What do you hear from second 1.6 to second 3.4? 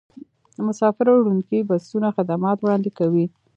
بسونه خدمات وړاندې کوي